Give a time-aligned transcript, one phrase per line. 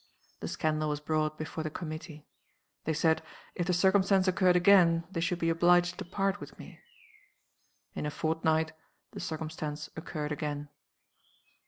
[0.39, 2.25] The scandal was brought before the committee.
[2.85, 3.21] They said,
[3.53, 6.79] if the circumstance occurred again, they should be obliged to part with me.
[7.93, 8.73] In a fortnight
[9.11, 10.69] the circumstance occurred again.